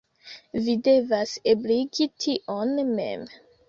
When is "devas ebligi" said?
0.87-2.11